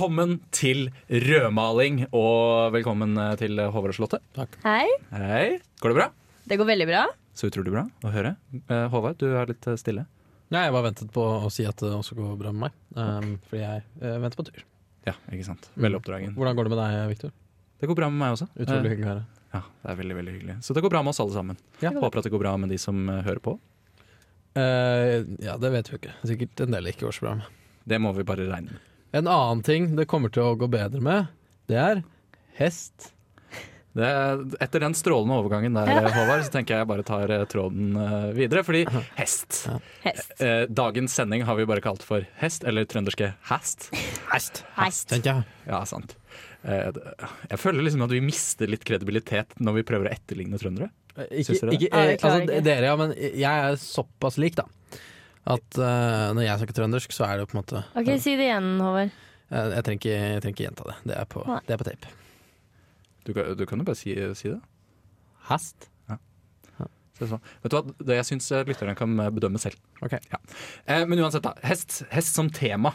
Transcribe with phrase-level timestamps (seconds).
[0.00, 4.20] Velkommen til rødmaling, og velkommen eh, til Håvard og Charlotte.
[4.64, 4.86] Hei.
[5.12, 5.58] Hei.
[5.76, 6.06] Går det bra?
[6.48, 7.02] Det går veldig bra.
[7.36, 8.30] Så utrolig bra å høre.
[8.62, 10.06] Eh, Håvard, du er litt eh, stille.
[10.48, 12.80] Ja, jeg bare ventet på å si at det også går bra med meg.
[12.96, 14.64] Um, fordi jeg uh, venter på tur.
[15.04, 15.68] Ja, ikke sant.
[15.76, 16.32] Veldig oppdragen.
[16.40, 17.38] Hvordan går det med deg, Victor?
[17.76, 18.48] Det går bra med meg også.
[18.56, 19.30] Utrolig hyggelig å høre.
[19.52, 20.60] Ja, det er veldig, veldig hyggelig.
[20.64, 21.64] Så det går bra med oss alle sammen.
[21.84, 21.92] Ja.
[22.00, 23.60] Håper at det går bra med de som hører på.
[24.56, 26.22] Uh, ja, det vet vi ikke.
[26.24, 27.58] Sikkert en del ikke går så bra med.
[27.84, 28.86] Det må vi bare regne med.
[29.10, 31.30] En annen ting det kommer til å gå bedre med,
[31.70, 32.02] det er
[32.60, 33.10] hest.
[33.90, 37.96] Det er, etter den strålende overgangen der, Håvard, så tenker jeg bare tar eh, tråden
[37.98, 38.62] eh, videre.
[38.66, 38.84] Fordi
[39.18, 39.64] hest.
[40.04, 40.36] Hest.
[40.38, 43.88] Eh, dagens sending har vi bare kalt for hest, eller trønderske hast.
[44.30, 44.62] Hest.
[44.76, 45.10] Hest.
[45.10, 45.16] hest.
[45.26, 45.42] jeg.
[45.66, 46.14] Ja, sant.
[46.62, 47.02] Eh,
[47.50, 50.92] jeg føler liksom at vi mister litt kredibilitet når vi prøver å etterligne trøndere.
[51.26, 54.68] Ikke, ikke, jeg altså, dere, ja, men jeg er såpass lik, da.
[55.48, 58.34] At uh, når jeg snakker trøndersk, så er det jo på en måte Ok, Si
[58.36, 59.12] det igjen, Håvard.
[59.50, 60.96] Jeg, jeg, trenger ikke, jeg trenger ikke gjenta det.
[61.10, 62.10] Det er på, det er på tape.
[63.26, 64.60] Du, kan- du kan jo bare si, si det.
[65.48, 65.88] Hest?
[66.10, 66.18] Ja.
[67.18, 67.42] det sånn.
[67.64, 69.80] Vet du hva, det jeg syns lytterne kan eh, bedømme selv.
[70.04, 70.14] Ok.
[70.30, 70.38] Ja.
[70.86, 71.54] Eh, men uansett, da.
[71.66, 72.92] Hest, hest som tema.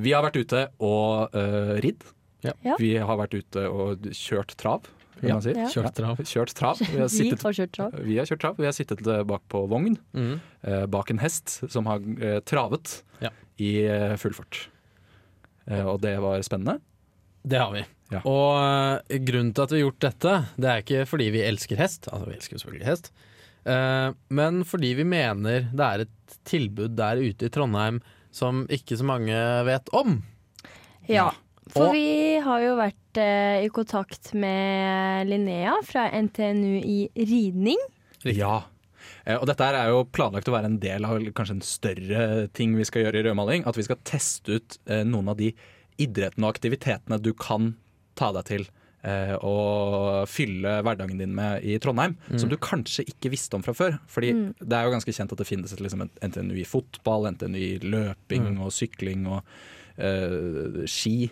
[0.00, 2.06] Vi har vært ute og uh, ridd.
[2.46, 2.54] Ja.
[2.64, 2.78] Ja.
[2.80, 4.86] Vi har vært ute og kjørt trav,
[5.20, 5.34] kan Ja.
[5.38, 5.52] man si.
[5.74, 6.16] Kjørt trav.
[6.24, 6.80] Kjørt trav.
[6.90, 7.92] Vi har Vi har kjørt trav.
[8.04, 8.56] vi har kjørt trav.
[8.58, 10.34] Vi har sittet eh, bak på vogn, mm.
[10.64, 13.30] eh, bak en hest som har eh, travet Ja.
[13.58, 14.68] i eh, full fart.
[15.66, 16.80] Eh, og det var spennende.
[17.46, 17.84] Det har vi.
[18.10, 18.20] Ja.
[18.26, 22.08] Og grunnen til at vi har gjort dette, det er ikke fordi vi elsker hest,
[22.10, 23.12] altså vi elsker selvfølgelig hest,
[23.70, 28.00] eh, men fordi vi mener det er et tilbud der ute i Trondheim
[28.34, 30.18] som ikke så mange vet om.
[31.08, 31.30] Ja.
[31.74, 37.78] For Og- vi har jo vært eh, i kontakt med Linnea fra NTNU i ridning.
[38.24, 38.64] Ja.
[39.24, 42.74] Eh, Og dette er jo planlagt å være en del av kanskje en større ting
[42.76, 43.66] vi skal gjøre i rødmaling.
[43.66, 45.52] At vi skal teste ut eh, noen av de
[46.00, 47.74] idrettene og aktivitetene du kan
[48.16, 48.66] ta deg til
[49.04, 53.72] eh, og fylle hverdagen din med i Trondheim, som du kanskje ikke visste om fra
[53.76, 53.98] før.
[54.08, 57.56] Fordi det er jo ganske kjent at det finnes et, liksom, NTNU i fotball, NTNU
[57.60, 59.42] i løping og sykling og
[60.00, 61.30] eh, ski.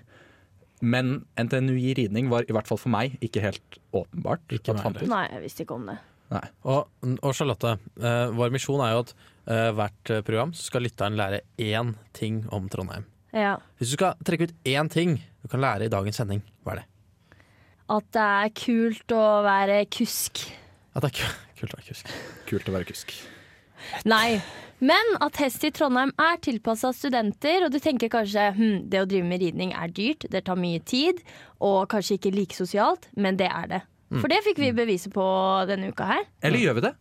[0.81, 4.45] Men NTNU i ridning var i hvert fall for meg ikke helt åpenbart.
[4.55, 4.77] Ikke.
[5.09, 5.99] Nei, jeg visste ikke om det.
[6.29, 6.45] Nei.
[6.69, 6.91] Og,
[7.25, 11.41] og Charlotte, uh, vår misjon er jo at uh, hvert eh, program skal lytteren lære
[11.57, 13.07] én ting om Trondheim.
[13.33, 13.57] Ja.
[13.79, 16.83] Hvis du skal trekke ut én ting du kan lære i dagens sending, hva er
[16.83, 16.87] det?
[17.89, 20.45] At det er kult å være kusk.
[20.93, 22.15] At det er kult å være kusk.
[22.51, 23.15] Kult å være kusk.
[24.09, 24.41] Nei.
[24.79, 29.09] Men at hest i Trondheim er tilpassa studenter, og du tenker kanskje hm, det å
[29.11, 31.19] drive med ridning er dyrt, det tar mye tid,
[31.59, 33.83] og kanskje ikke like sosialt, men det er det.
[34.17, 35.27] For det fikk vi beviset på
[35.69, 36.25] denne uka her.
[36.41, 36.95] Eller gjør vi det?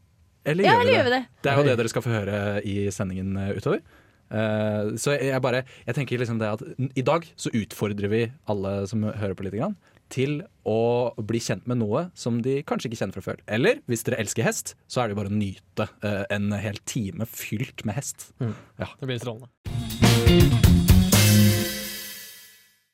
[0.47, 1.21] Eller Ja, gjør eller gjør vi det?
[1.43, 3.81] Det er jo det dere skal få høre i sendingen eh, utover.
[4.27, 6.59] Uh, så jeg, jeg bare Jeg tenker liksom det at
[6.99, 9.77] i dag så utfordrer vi alle som hører på litt grann,
[10.13, 13.41] til å bli kjent med noe som de kanskje ikke kjenner fra før.
[13.47, 16.79] Eller hvis dere elsker hest, så er det jo bare å nyte eh, en hel
[16.87, 18.29] time fylt med hest.
[18.39, 18.89] Ja.
[18.99, 19.51] Det blir strålende.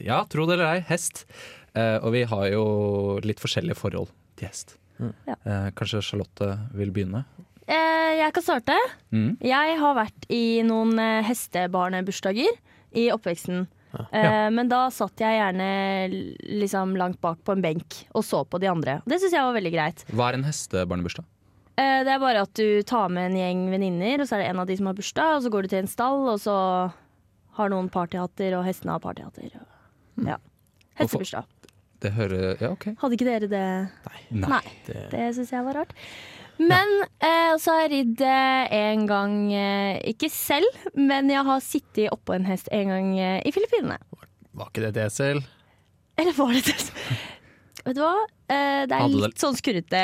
[0.04, 1.26] ja, tro det eller ei, hest.
[1.74, 2.66] Eh, og vi har jo
[3.26, 4.78] litt forskjellige forhold til hest.
[5.28, 5.36] Ja.
[5.36, 7.26] Eh, kanskje Charlotte vil begynne?
[7.68, 8.76] Eh, jeg kan starte.
[9.16, 9.38] Mm.
[9.44, 12.60] Jeg har vært i noen eh, hestebarnebursdager
[13.00, 13.66] i oppveksten.
[14.12, 15.68] Eh, men da satt jeg gjerne
[16.62, 19.02] liksom langt bak på en benk og så på de andre.
[19.06, 20.04] Det syns jeg var veldig greit.
[20.14, 21.26] Hva er en hestebarnebursdag?
[21.78, 24.50] Eh, det er bare at du tar med en gjeng venninner, og så er det
[24.52, 26.58] en av de som har bursdag, og så går du til en stall, og så
[27.58, 29.50] har noen partyhatter, og hestene har partyhatter.
[29.62, 30.38] og- Ja.
[31.00, 31.46] Hestebursdag.
[32.00, 32.86] Det hører Ja, OK.
[33.00, 33.90] Hadde ikke dere det?
[34.32, 34.48] Nei.
[34.48, 34.62] Nei.
[34.86, 35.94] Det, Det syns jeg var rart.
[36.62, 41.64] Men eh, så har jeg ridd eh, en gang, eh, ikke selv, men jeg har
[41.66, 43.98] sittet oppå en hest en gang eh, i Filippinene.
[44.54, 45.42] var ikke det et esel?
[46.18, 46.78] Eller var det det?
[47.84, 48.14] Vet du hva?
[48.48, 50.04] Eh, det er Hadde det- litt sånn skurrete,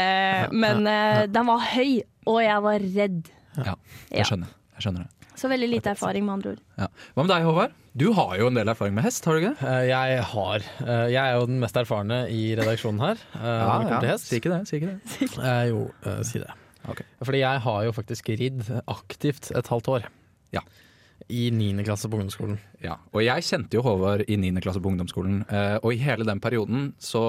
[0.51, 3.21] men eh, den var høy, og jeg var redd.
[3.59, 3.75] Ja,
[4.11, 4.51] jeg skjønner.
[4.75, 5.18] Jeg skjønner det.
[5.39, 6.63] Så veldig lite erfaring, med andre ord.
[6.81, 6.87] Ja.
[7.15, 7.75] Hva med deg, Håvard?
[7.99, 9.67] Du har jo en del erfaring med hest, har du ikke?
[9.67, 10.65] Eh, Jeg har.
[10.85, 13.17] eh, Jeg er jo den mest erfarne i redaksjonen her.
[13.39, 13.99] ja, ja.
[13.99, 14.27] til hest.
[14.29, 14.61] Si ikke det.
[14.67, 15.39] Si ikke det.
[15.39, 16.51] Eh, jo, eh, si det.
[16.89, 17.05] Okay.
[17.23, 20.05] Fordi jeg har jo faktisk ridd aktivt et halvt år.
[20.55, 20.61] Ja.
[21.27, 21.83] I 9.
[21.85, 22.57] klasse på ungdomsskolen.
[22.81, 24.53] Ja, og jeg kjente jo Håvard i 9.
[24.63, 27.21] klasse på ungdomsskolen, eh, og i hele den perioden så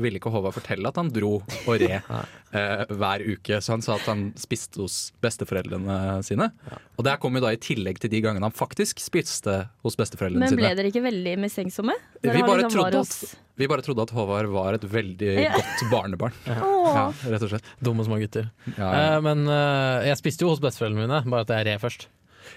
[0.00, 1.98] ville ikke Håvard fortelle at han dro og re
[2.56, 6.48] eh, hver uke, så han sa at han spiste hos besteforeldrene sine.
[6.96, 10.48] Og det kom jo da i tillegg til de gangene han faktisk spiste hos besteforeldrene
[10.48, 10.56] sine.
[10.56, 10.64] Men sine.
[10.64, 11.96] ble dere ikke veldig mistenksomme?
[12.24, 15.52] Vi bare, liksom trodde at, vi bare trodde at Håvard var et veldig Ja.
[15.60, 16.36] godt barnebarn.
[16.46, 16.72] Ja.
[16.86, 17.66] Ja, rett og slett.
[17.82, 18.46] Dumme små gutter.
[18.76, 18.90] Ja, ja.
[19.16, 22.06] Eh, men eh, jeg spiste jo hos besteforeldrene mine, bare at jeg red først.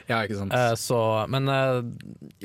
[0.10, 0.54] Ja ikke sant.
[0.56, 1.00] Eh, så,
[1.32, 1.80] men eh,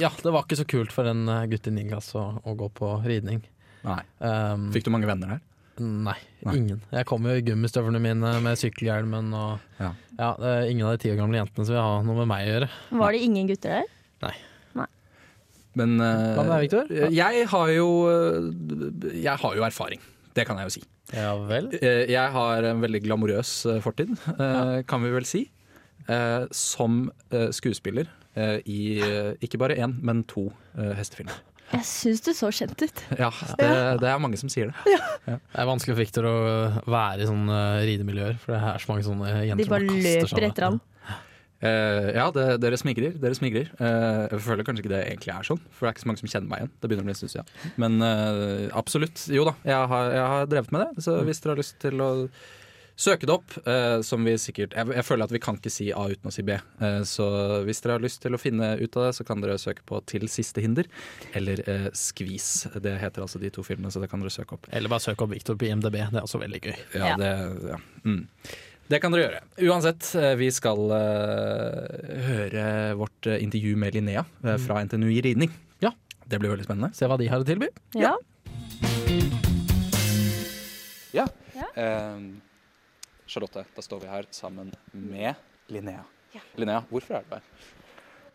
[0.01, 1.89] ja, det var ikke så kult for en eh, gutt i 9.
[1.93, 3.43] klasse å, å gå på ridning.
[3.85, 4.01] Nei.
[4.25, 5.43] Um, Fikk du mange venner der?
[5.83, 6.15] Nei,
[6.47, 6.55] Nei.
[6.61, 6.79] ingen.
[6.95, 9.91] Jeg kom jo i gummistøvlene mine med sykkelhjelmen og Ja.
[10.21, 12.47] ja, er ingen av de ti år gamle jentene som vil ha noe med meg
[12.47, 12.69] å gjøre.
[13.03, 13.81] Var det ingen gutter
[14.23, 14.43] der?
[15.75, 16.07] Men uh,
[16.39, 16.91] Hva med deg, Victor?
[17.11, 20.03] jeg har jo eh, Jeg har jo erfaring.
[20.35, 20.83] Det kan jeg jo si.
[21.15, 21.67] Ja vel?
[21.81, 25.45] Eh, Jeg har en veldig glamorøs eh, fortid, eh, kan vi vel si.
[26.11, 31.37] Eh, Som eh, skuespiller eh, i eh, ikke bare én, men to eh, hestefilmer.
[31.73, 33.01] Jeg syns du så kjent ut.
[33.19, 33.69] Ja, det,
[34.03, 34.99] det er mange som sier det.
[35.25, 36.35] Det er vanskelig for Victor å
[36.87, 40.29] være i sånne ridemiljøer, for det er så mange sånne jenter De bare som kaster
[40.29, 40.83] seg løper etter ham.
[41.65, 43.15] Uh, ja, det, dere smigrer.
[43.17, 43.71] Dere smigrer.
[43.79, 46.21] Uh, jeg føler kanskje ikke det egentlig er sånn, for det er ikke så mange
[46.21, 46.73] som kjenner meg igjen.
[46.77, 47.45] Det begynner å bli en stund ja.
[47.81, 49.25] Men uh, absolutt.
[49.33, 51.07] Jo da, jeg har, jeg har drevet med det.
[51.07, 52.11] Så hvis dere har lyst til å
[52.97, 55.89] søke det opp, eh, som vi sikkert jeg, jeg føler at vi kan ikke si
[55.91, 56.55] A uten å si B.
[56.55, 57.27] Eh, så
[57.67, 59.99] hvis dere har lyst til å finne ut av det, så kan dere søke på
[60.11, 60.87] Til siste hinder
[61.35, 62.69] eller eh, Skvis.
[62.79, 64.69] Det heter altså de to filmene, så det kan dere søke opp.
[64.71, 66.77] Eller bare søk opp Victor på IMDb, det er også veldig gøy.
[66.95, 67.17] Ja, Ja.
[67.19, 67.33] Det,
[67.73, 67.81] ja.
[68.05, 68.23] Mm.
[68.93, 69.43] det kan dere gjøre.
[69.71, 72.65] Uansett, eh, vi skal eh, høre
[73.01, 75.51] vårt eh, intervju med Linnea eh, fra NTNU i ridning.
[75.83, 75.91] Ja.
[76.29, 76.95] Det blir veldig spennende.
[76.97, 77.69] Se hva de har å tilby.
[77.99, 78.15] Ja.
[81.15, 81.27] Ja.
[81.55, 81.69] Ja.
[81.79, 82.19] Eh,
[83.35, 85.35] Charlotte, da står vi her sammen med
[85.67, 86.05] Linnea.
[86.35, 86.43] Ja.
[86.55, 87.49] Linnea, hvorfor er du her?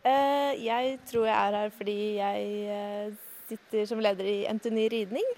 [0.04, 3.14] Uh, jeg tror jeg er her fordi jeg eh,
[3.48, 5.30] sitter som leder i NTNU ridning.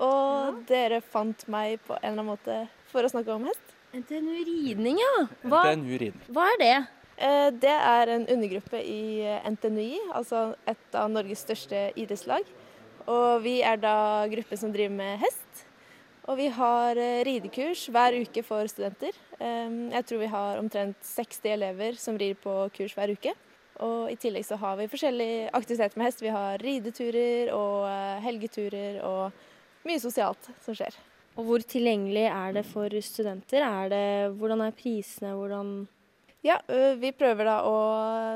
[0.00, 2.56] Og dere fant meg på en eller annen måte
[2.88, 3.76] for å snakke om hest.
[3.92, 5.12] NTNU ridning, ja.
[5.44, 6.32] Hva, NTNU ridning.
[6.32, 6.74] hva er det?
[7.20, 9.02] Uh, det er en undergruppe i
[9.52, 12.48] NTNUI, altså et av Norges største idrettslag.
[13.10, 15.66] Og vi er da gruppen som driver med hest.
[16.28, 19.16] Og vi har eh, ridekurs hver uke for studenter.
[19.40, 23.34] Eh, jeg tror vi har omtrent 60 elever som rir på kurs hver uke.
[23.80, 26.20] Og i tillegg så har vi forskjellige aktiviteter med hest.
[26.20, 30.98] Vi har rideturer og eh, helgeturer og mye sosialt som skjer.
[31.38, 33.64] Og hvor tilgjengelig er det for studenter?
[33.64, 34.04] Er det,
[34.36, 35.32] hvordan er prisene?
[35.38, 35.72] Hvordan
[36.44, 36.56] Ja,
[36.96, 37.76] vi prøver da å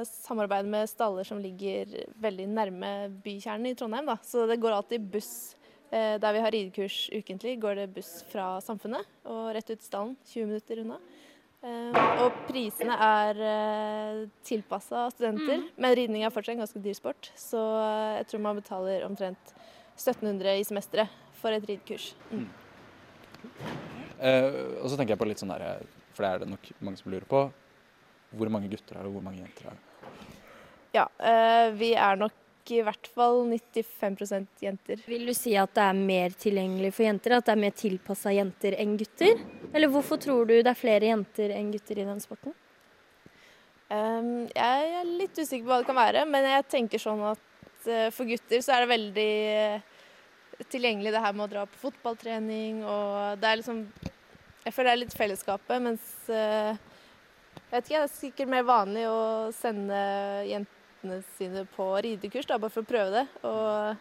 [0.05, 1.89] samarbeide med staller som ligger
[2.21, 2.91] veldig nærme
[3.25, 4.09] bykjernen i Trondheim.
[4.09, 4.19] Da.
[4.25, 5.57] Så det går alltid buss.
[5.91, 10.17] Eh, Der vi har ridekurs ukentlig, går det buss fra Samfunnet og rett ut stallen,
[10.27, 10.99] 20 minutter unna.
[11.65, 17.31] Eh, Og prisene er tilpassa studenter, men ridning er fortsatt en ganske dyr sport.
[17.37, 19.55] Så eh, jeg tror man betaler omtrent
[19.97, 21.09] 1700 i semesteret
[21.41, 22.15] for et ridekurs.
[22.33, 22.49] Mm.
[24.21, 25.85] Eh, og så tenker jeg på litt sånn der,
[26.15, 27.45] for det er det nok mange som lurer på,
[28.35, 29.83] hvor mange gutter er det, og hvor mange jenter er det?
[30.95, 32.35] Ja, eh, vi er nok
[32.73, 35.01] i hvert fall 95% jenter.
[35.07, 37.37] Vil du si at det er mer tilgjengelig for jenter?
[37.37, 39.41] At det er mer tilpassa jenter enn gutter?
[39.73, 42.55] Eller hvorfor tror du det er flere jenter enn gutter i den sporten?
[43.93, 47.45] Um, jeg er litt usikker på hva det kan være, men jeg tenker sånn at
[47.91, 49.85] uh, for gutter så er det veldig eh,
[50.73, 53.85] tilgjengelig det her med å dra på fotballtrening og det er liksom
[54.65, 56.73] Jeg føler det er litt fellesskapet, mens uh,
[57.75, 59.21] jeg vet ikke, det er sikkert mer vanlig å
[59.53, 60.01] sende
[61.05, 63.27] jentene sine på ridekurs, da, bare for å prøve det.
[63.45, 63.97] Og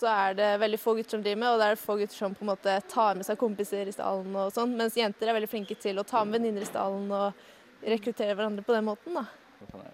[0.00, 2.34] så er det veldig få gutter som driver med, og det er få gutter som
[2.34, 5.50] på en måte tar med seg kompiser i stallen og sånn, mens jenter er veldig
[5.50, 9.26] flinke til å ta med venninner i stallen og rekruttere hverandre på den måten, da.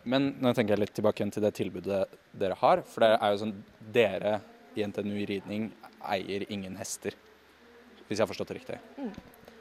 [0.02, 2.00] Men nå tenker jeg litt tilbake igjen til det tilbudet
[2.34, 2.80] dere har.
[2.90, 3.52] For det er jo sånn,
[3.94, 4.40] dere
[4.74, 5.68] i NTNU ridning
[6.10, 7.14] eier ingen hester.
[8.08, 8.80] Hvis jeg har forstått det riktig.
[8.98, 9.20] Eh,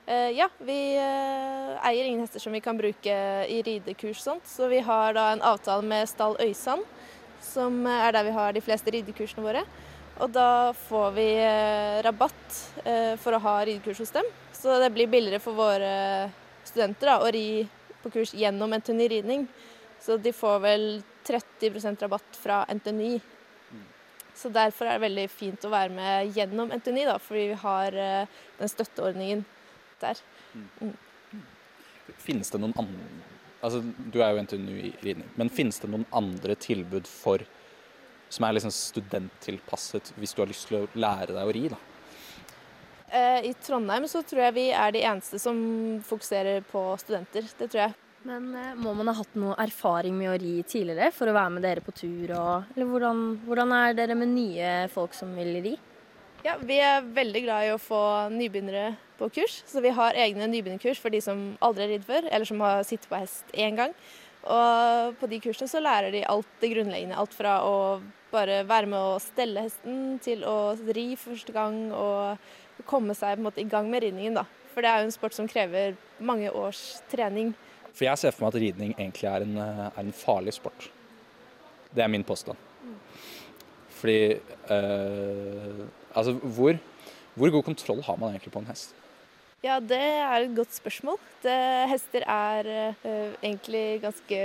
[0.09, 3.13] ja, vi eh, eier ingen hester som vi kan bruke
[3.45, 6.81] i ridekurs sånt, så vi har da en avtale med Stall Øysand,
[7.45, 9.61] som er der vi har de fleste ridekursene våre.
[10.19, 14.89] Og da får vi eh, rabatt eh, for å ha ridekurs hos dem, så det
[14.95, 15.91] blir billigere for våre
[16.67, 17.67] studenter da, å ri
[18.03, 19.45] på kurs gjennom NTNU ridning.
[20.01, 20.87] Så de får vel
[21.27, 23.19] 30% rabatt fra NTNU.
[24.39, 28.01] Så derfor er det veldig fint å være med gjennom NTNU, da, fordi vi har
[28.07, 29.45] eh, den støtteordningen
[30.03, 30.21] der.
[32.19, 36.05] Finnes det noen andre Altså, du er jo NTNU i ridning, men finnes det noen
[36.15, 37.43] andre tilbud for
[38.31, 41.63] som er liksom studenttilpasset hvis du har lyst til å lære deg å ri?
[41.73, 41.79] da?
[43.09, 45.57] Eh, I Trondheim så tror jeg vi er de eneste som
[46.05, 47.49] fokuserer på studenter.
[47.57, 47.97] Det tror jeg.
[48.29, 51.53] Men eh, må man ha hatt noe erfaring med å ri tidligere for å være
[51.55, 52.35] med dere på tur?
[52.37, 55.75] Og, eller hvordan, hvordan er dere med nye folk som vil ri?
[56.45, 58.01] Ja, Vi er veldig glad i å få
[58.31, 62.27] nybegynnere på kurs, så vi har egne nybegynnerkurs for de som aldri har ridd før,
[62.31, 63.95] eller som har sittet på hest én gang.
[64.47, 67.17] Og på de kursene så lærer de alt det grunnleggende.
[67.19, 67.75] Alt fra å
[68.31, 73.61] bare være med å stelle hesten, til å ri første gang og komme seg måte
[73.61, 74.39] i gang med ridningen.
[74.39, 74.45] da.
[74.73, 77.51] For det er jo en sport som krever mange års trening.
[77.91, 80.87] For jeg ser for meg at ridning egentlig er en, er en farlig sport.
[81.91, 82.57] Det er min påstand.
[83.99, 84.39] Fordi
[84.71, 86.73] øh, Altså, hvor,
[87.35, 88.95] hvor god kontroll har man egentlig på en hest?
[89.59, 91.17] Ja, det er et godt spørsmål.
[91.43, 91.53] Det,
[91.91, 94.37] hester er eh, egentlig ganske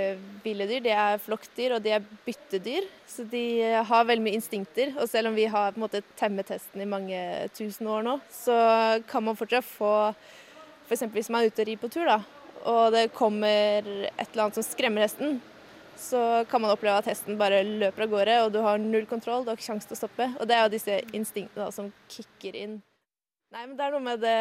[0.43, 0.81] ville dyr.
[0.83, 2.89] De er flokkdyr, og de er byttedyr.
[3.07, 3.45] Så de
[3.87, 4.91] har veldig mye instinkter.
[4.99, 7.21] Og selv om vi har på en måte temmet hesten i mange
[7.55, 8.57] tusen år nå, så
[9.07, 9.93] kan man fortsatt få
[10.85, 11.07] F.eks.
[11.15, 12.19] hvis man er ute og rir på tur, da,
[12.69, 15.39] og det kommer et eller annet som skremmer hesten,
[15.97, 19.41] så kan man oppleve at hesten bare løper av gårde, og du har null kontroll,
[19.41, 20.27] du har ikke sjanse til å stoppe.
[20.37, 22.77] Og det er jo disse instinktene da, som kicker inn.
[23.53, 24.39] Nei, men Det er noe med det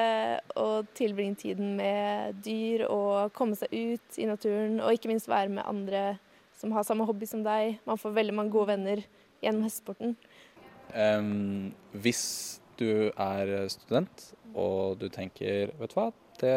[0.59, 5.53] å tilbringe tiden med dyr og komme seg ut i naturen, og ikke minst være
[5.53, 6.17] med andre
[6.57, 7.79] som har samme hobby som deg.
[7.87, 9.05] Man får veldig mange gode venner
[9.45, 10.17] gjennom hestesporten.
[10.95, 12.25] Um, hvis
[12.79, 16.09] du er student og du tenker vet du hva,
[16.41, 16.55] det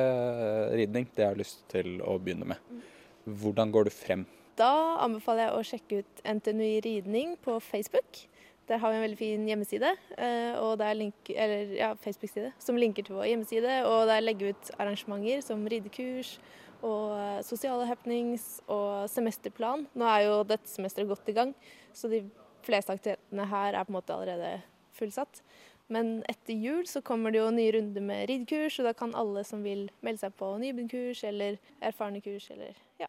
[0.77, 2.81] ridning det har jeg lyst til å begynne med.
[3.27, 4.25] Hvordan går du frem?
[4.57, 8.23] Da anbefaler jeg å sjekke ut NTNUI ridning på Facebook.
[8.67, 13.03] Der har vi en veldig fin hjemmeside eh, og link, eller, ja, Facebook-side som linker
[13.03, 13.77] til vår hjemmeside.
[13.87, 16.37] Og der legger vi ut arrangementer som ridekurs
[16.81, 19.87] og eh, sosiale happenings og semesterplan.
[19.95, 21.55] Nå er jo dette semesteret godt i gang,
[21.93, 22.25] så de
[22.67, 24.59] fleste aktivitetene her er på en måte allerede
[24.97, 25.41] fullsatt.
[25.87, 29.45] Men etter jul så kommer det jo nye runder med ridekurs, og da kan alle
[29.47, 33.07] som vil melde seg på nybegynnerkurs eller erfarne kurs eller ja.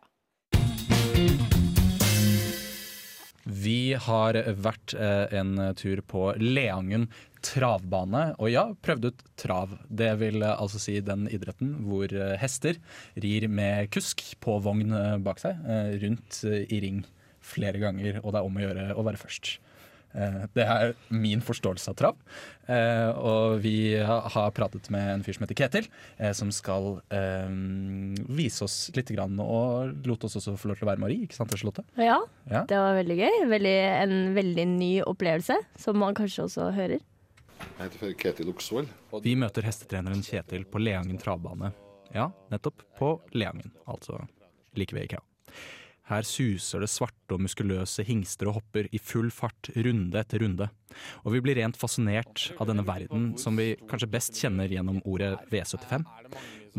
[3.48, 7.06] Vi har vært eh, en tur på Leangen
[7.44, 9.72] travbane, og ja, prøvd ut trav.
[9.88, 12.76] Det vil eh, altså si den idretten hvor eh, hester
[13.16, 14.92] rir med kusk på vogn
[15.24, 15.64] bak seg,
[16.02, 17.00] rundt i ring
[17.40, 19.54] flere ganger, og det er om å gjøre å være først.
[20.14, 22.16] Eh, Det er min forståelse av trav.
[22.68, 25.88] Eh, Og vi har pratet med en fyr som heter Ketil,
[26.18, 27.00] eh, som skal
[28.28, 31.26] vise oss litt, og lot oss også få lov til å være Marie.
[31.26, 31.84] Ikke sant, Charlotte?
[31.96, 32.64] Ja, Ja.
[32.64, 33.48] det var veldig gøy.
[33.48, 37.00] Veldig, en veldig ny opplevelse, som man kanskje også hører.
[37.78, 38.88] Jeg heter Ketil Oksvold.
[39.22, 41.72] Vi møter hestetreneren Kjetil på Leangen travbane.
[42.14, 44.26] Ja, nettopp på Leangen, altså
[44.76, 45.20] like ved IKEA.
[46.08, 50.68] Her suser det svarte og muskuløse hingster og hopper i full fart runde etter runde.
[51.24, 55.34] Og vi blir rent fascinert av denne verden som vi kanskje best kjenner gjennom ordet
[55.52, 56.06] V75,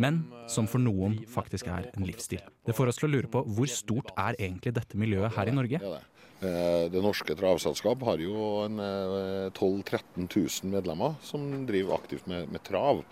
[0.02, 2.42] men som for noen faktisk er en livsstil.
[2.66, 5.56] Det får oss til å lure på hvor stort er egentlig dette miljøet her i
[5.56, 5.82] Norge?
[6.40, 6.98] Ja, det.
[6.98, 10.28] Eh, norske travselskap har jo eh, 12 000-13
[10.64, 13.04] 000 medlemmer som driver aktivt med, med trav.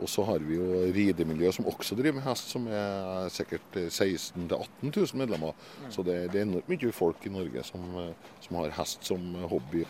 [0.00, 4.48] Og så har vi jo ridemiljøet som også driver med hest, som er sikkert 16
[4.48, 5.56] 000-18 000 medlemmer.
[5.90, 9.34] Så det, det er enormt mye folk i Norge som, eh, som har hest som
[9.50, 9.84] hobby.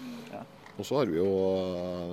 [0.81, 1.29] Og så har vi jo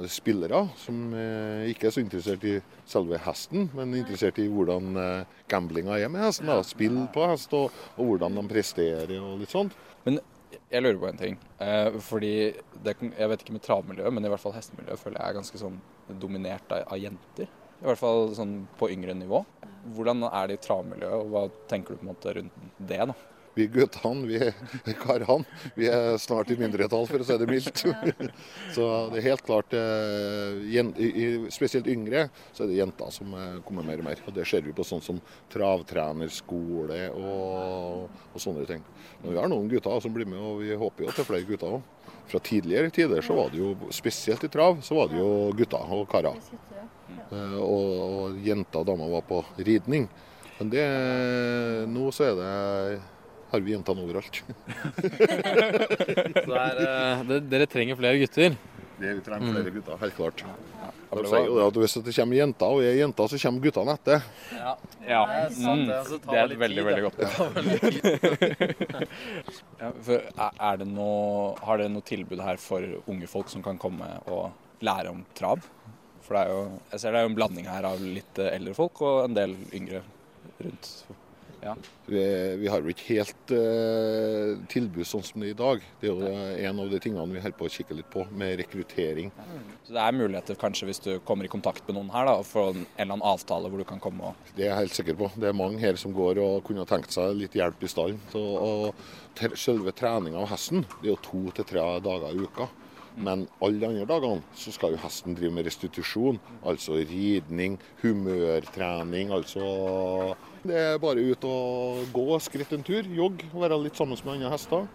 [0.03, 2.57] eh, spillere som eh, ikke er så interessert i
[2.87, 6.49] selve hesten, men interessert i hvordan eh, gamblinga er med hesten.
[6.51, 9.77] da, Spill på hest og, og hvordan de presterer og litt sånt.
[10.03, 10.19] Men
[10.71, 11.37] jeg lurer på en ting.
[11.63, 12.33] Eh, fordi
[12.83, 15.61] det, Jeg vet ikke med travmiljøet, men i hvert fall hestemiljøet føler jeg er ganske
[15.61, 15.79] sånn
[16.19, 17.47] dominert av, av jenter.
[17.77, 19.43] I hvert fall sånn på yngre nivå.
[19.95, 22.99] Hvordan er det i travmiljøet, og hva tenker du på en måte rundt det?
[23.11, 23.15] da?
[23.57, 27.81] Vi guttene, vi karene, vi er snart i mindretall, for å si det mildt.
[28.75, 33.87] Så det er helt klart, eh, spesielt yngre, så er det jenter som eh, kommer
[33.87, 34.21] mer og mer.
[34.29, 35.17] Og Det ser vi på sånn som
[35.53, 38.85] travtrenerskole og, og sånne ting.
[39.23, 41.31] Men vi har noen gutter som blir med, og vi håper jo at det er
[41.31, 42.13] flere gutter òg.
[42.27, 45.93] Fra tidligere tider så var det jo, spesielt i trav, så var det jo gutter
[45.97, 46.37] og karer.
[47.31, 50.05] Eh, Og, og jenter og damer var på ridning.
[50.57, 50.85] Men det,
[51.91, 52.53] nå så er det
[53.51, 54.41] har vi jentene overalt.
[54.97, 58.57] Så det er, eh, det, dere trenger flere gutter.
[58.97, 60.43] Det vi trenger flere gutter, helt klart.
[61.07, 63.93] De sier jo det at hvis det kommer jenter og er jenter, så kommer guttene
[63.95, 64.25] etter.
[64.57, 64.73] Ja,
[65.07, 65.21] ja.
[65.53, 67.67] mm, det, altså, tar det er et veldig, veldig godt poeng.
[69.83, 73.79] ja, er er det noe, har dere noe tilbud her for unge folk som kan
[73.79, 74.49] komme og
[74.83, 75.63] lære om trav?
[76.25, 76.59] For det er jo,
[76.91, 79.55] jeg ser det er jo en blanding her av litt eldre folk og en del
[79.77, 80.03] yngre
[80.57, 80.91] rundt.
[81.61, 81.73] Ja.
[82.05, 82.21] Vi,
[82.61, 85.83] vi har jo ikke helt uh, tilbud sånn som det er i dag.
[86.01, 86.31] Det er jo
[86.69, 89.31] en av de tingene vi holder på å kikke litt på, med rekruttering.
[89.87, 92.49] Så det er muligheter kanskje hvis du kommer i kontakt med noen her, da, og
[92.49, 95.19] får en eller annen avtale hvor du kan komme og Det er jeg helt sikker
[95.19, 95.31] på.
[95.35, 98.19] Det er mange her som går og kunne tenkt seg litt hjelp i stallen.
[98.37, 102.69] Og selve treninga av hesten det er jo to til tre dager i uka.
[103.17, 109.33] Men alle de andre dagene så skal jo hesten drive med restitusjon, altså ridning, humørtrening.
[109.33, 110.35] altså
[110.67, 114.51] Det er bare ut og gå skritt en tur, jogge, være litt sammen med andre
[114.51, 114.87] hester.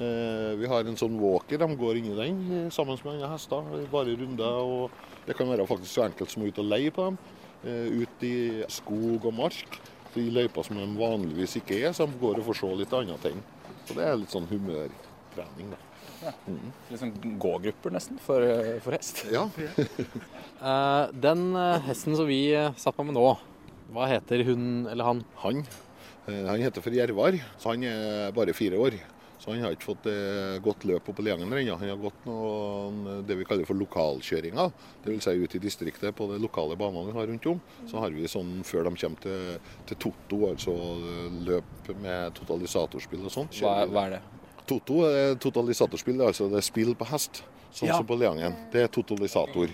[0.00, 3.28] Eh, vi har en sånn walker, de går inn i den eh, sammen med andre
[3.34, 3.66] hester.
[3.92, 4.60] Bare runder.
[4.62, 7.18] og Det kan være faktisk så enkelt som å ut og leie på dem.
[7.66, 8.36] Eh, ut i
[8.72, 9.80] skog og mark.
[10.14, 13.18] De løyper som de vanligvis ikke er, så de går og får se litt andre
[13.26, 13.44] ting.
[13.84, 15.84] Så det er litt sånn humørtrening, da.
[16.88, 18.44] litt sånn gågrupper nesten for,
[18.82, 19.22] for hest.
[19.30, 19.44] Ja,
[21.28, 21.46] den
[21.86, 22.42] hesten som vi
[22.80, 23.28] satt på med nå,
[23.92, 25.24] hva heter hun eller han?
[25.44, 25.64] han,
[26.28, 28.98] eh, han heter for Jervar, så han er bare fire år.
[29.40, 31.76] Så han har ikke fått eh, godt løp på Leangen ennå.
[31.80, 34.66] Han har gått noe, det vi kaller for lokalkjøringa.
[35.06, 35.24] Dvs.
[35.24, 37.62] Si ut i distriktet på de lokale banene vi har rundt om.
[37.88, 39.54] Så har vi sånn før de kommer til,
[39.88, 40.74] til Totto, altså
[41.48, 43.56] løp med totalisatorspill og sånt.
[43.64, 44.20] Hva, hva er det?
[44.68, 47.40] Totto er totalisatorspill, det er altså det er spill på hest.
[47.72, 47.96] Sånn Ja.
[47.96, 48.52] som på Leangen.
[48.74, 49.72] Det er totalisator.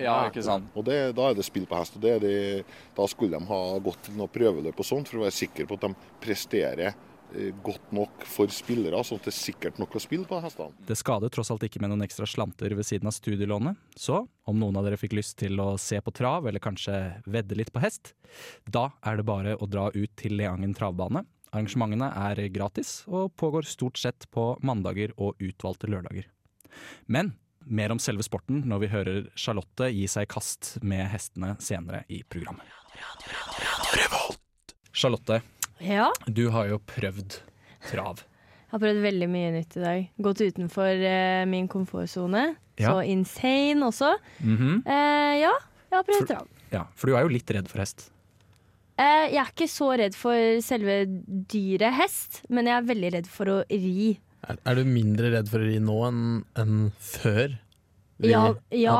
[0.00, 0.70] Ja, ikke sant.
[0.76, 1.96] Og det, Da er det spill på hest.
[1.96, 2.64] og det er de,
[2.96, 5.74] Da skulle de ha gått til noe prøveløp og sånt for å være sikre på
[5.78, 6.94] at de presterer
[7.34, 10.74] eh, godt nok for spillere, sånn at det er sikkert nok å spille på hestene.
[10.86, 14.58] Det skader tross alt ikke med noen ekstra slanter ved siden av studielånet, så om
[14.58, 17.82] noen av dere fikk lyst til å se på trav, eller kanskje vedde litt på
[17.84, 18.14] hest,
[18.66, 21.22] da er det bare å dra ut til Leangen travbane.
[21.52, 26.26] Arrangementene er gratis, og pågår stort sett på mandager og utvalgte lørdager.
[27.10, 27.32] Men
[27.66, 32.04] mer om selve sporten når vi hører Charlotte gi seg i kast med hestene senere
[32.08, 32.66] i programmet.
[34.92, 35.40] Charlotte,
[35.80, 37.38] Ja, du har jo prøvd
[37.88, 38.20] trav.
[38.20, 40.08] jeg har prøvd veldig mye nytt i dag.
[40.20, 42.56] Gått utenfor uh, min komfortsone.
[42.80, 42.92] Ja.
[42.92, 44.16] Så insane også.
[44.40, 44.76] Mm -hmm.
[44.86, 45.52] uh, ja,
[45.90, 46.48] jeg har prøvd For- trav.
[46.72, 48.10] Ja, for du er jo litt redd for hest.
[48.98, 51.06] Uh, jeg er ikke så redd for selve
[51.48, 54.20] dyret hest, men jeg er veldig redd for å ri.
[54.48, 56.20] Er, er du mindre redd for å ri nå enn
[56.58, 57.58] enn før
[58.20, 58.94] vi Ja, ja.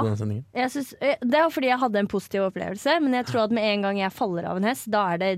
[0.57, 3.53] Jeg synes, eh, det er fordi jeg hadde en positiv opplevelse, men jeg tror at
[3.57, 5.33] med en gang jeg faller av en hest, da er det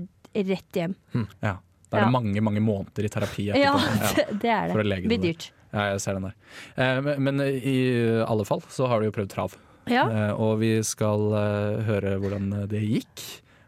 [0.47, 0.95] rett hjem.
[1.43, 1.57] Ja.
[1.91, 2.05] Da er Ja.
[2.07, 3.59] det mange mange måneder i terapi etterpå.
[3.63, 4.71] Ja, Ja, det, det er det.
[4.73, 5.51] for å lege det blir dyrt.
[5.73, 6.35] Ja, jeg ser den der.
[6.77, 7.77] Eh, men, men i
[8.23, 9.55] alle fall så har du jo prøvd trav.
[9.91, 10.05] Ja.
[10.07, 13.23] Eh, og vi skal eh, høre hvordan det gikk.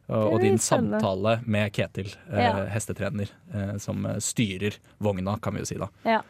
[0.07, 2.65] Og, din samtale med Ketil, eh, Ja.
[2.69, 5.87] hestetrener, eh, som eh, styrer vogna, kan vi jo si da.
[6.03, 6.21] Ja.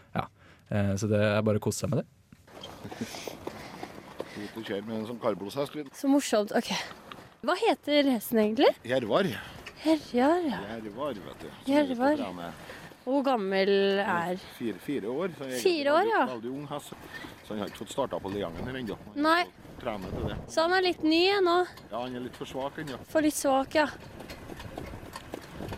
[0.69, 2.07] Eh, så det er bare å kose seg med det.
[4.55, 5.89] Med sånn.
[5.93, 6.51] Så morsomt.
[6.55, 6.71] Ok.
[7.45, 8.71] Hva heter hesten egentlig?
[8.83, 9.27] Jervar.
[9.83, 10.47] Herjar.
[10.49, 11.49] Jervar, vet du.
[11.71, 12.53] Jervar.
[13.05, 15.35] Hvor gammel er Fire, fire år.
[15.37, 16.25] Så jeg Fire år, ja.
[16.25, 16.95] Veldig ung hest.
[17.45, 18.97] Så han har ikke fått starta på liangen her ennå.
[19.81, 20.35] Trene til det.
[20.49, 21.55] Så han er litt ny ennå.
[21.91, 22.97] Ja, han er litt for svak ennå.
[23.11, 23.87] For litt svak, ja.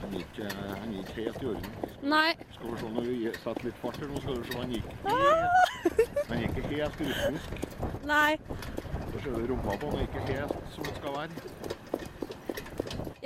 [0.01, 1.71] Han gikk, han gikk helt i orden.
[2.07, 2.29] Nei.
[2.55, 4.89] Skal vi se når vi setter litt fart her nå, skal vi se han gikk
[5.03, 5.15] Ah!
[5.83, 7.49] helt, Han gikk ikke helt rytmisk.
[8.07, 8.37] Nei.
[9.11, 11.33] Så ser du rumpa på han er ikke helt som det skal være.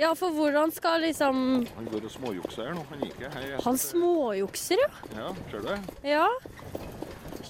[0.00, 1.36] Ja, for hvordan skal liksom
[1.76, 2.82] Han går og småjukser her nå.
[2.90, 4.90] Han gikk helt Han småjukser, ja.
[5.20, 5.78] Ja, ser du det?
[6.14, 6.26] Ja.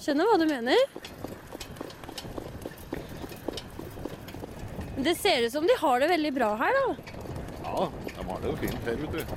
[0.03, 0.77] Skjønner hva du mener.
[5.03, 6.95] Det ser ut som de har det veldig bra her, da.
[7.63, 7.87] Ja,
[8.17, 9.35] de har det jo fint her, vet du.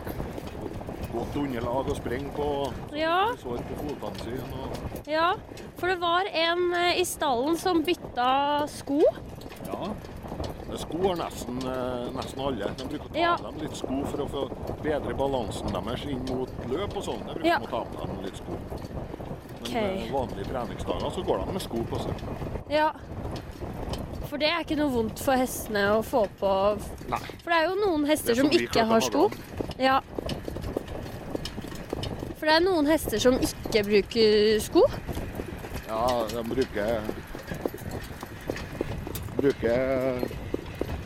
[1.16, 2.46] Godt underlag å springe på.
[2.98, 4.60] Ja, Sår på fotene sine.
[4.60, 5.08] Og...
[5.08, 5.30] ja.
[5.80, 8.28] For det var en eh, i stallen som bytta
[8.68, 9.00] sko.
[9.66, 9.90] Ja.
[10.76, 12.68] Sko har nesten, eh, nesten alle.
[12.76, 13.34] De bruker å ta Ja.
[13.40, 14.44] dem litt sko for å få
[14.84, 17.22] bedre balansen deres inn mot løp og sånn.
[17.26, 17.58] De bruker Ja.
[17.64, 18.58] å ta med dem litt sko.
[19.56, 19.74] Men Ok.
[19.74, 22.26] eh, vanlige treningsdager så går de med sko på seg.
[22.70, 22.90] Ja.
[24.26, 26.52] For det er ikke noe vondt for hestene å få på
[27.12, 27.20] Nei.
[27.44, 29.28] For det er jo noen hester er som som ikke har sko.
[29.78, 30.00] Ja.
[32.36, 34.82] For det er noen hester som ikke bruker sko.
[35.86, 37.00] Ja, de bruker
[39.36, 40.26] Bruker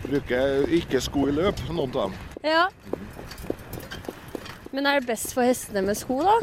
[0.06, 2.16] Bruker ikke sko i løp, noen av dem.
[2.46, 2.64] Ja.
[4.72, 6.38] Men er det best for hestene med sko, da?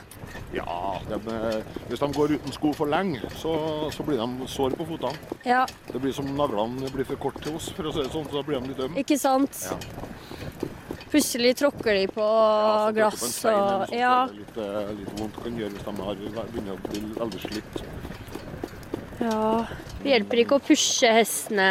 [0.55, 3.53] Ja, de, eh, hvis de går uten sko for lenge, så,
[3.91, 5.17] så blir de sår på fotene.
[5.45, 8.29] Ja, Det blir som navlene blir for korte til oss, for å si det sånn,
[8.29, 9.03] så da blir de litt ømme.
[9.03, 9.59] ikke sant?
[9.67, 9.77] Ja.
[11.07, 14.25] Plutselig tråkker de på Ja, så på glass stein og Ja.
[14.27, 17.83] det Litt, eh, litt vondt kan gjøre hvis de har begynner å bli veldig slitt.
[19.19, 19.65] Ja.
[20.03, 21.67] Det hjelper ikke å pushe hestene.